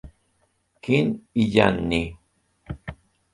King 0.83 1.07
y 1.41 1.43
Yanni. 1.55 2.03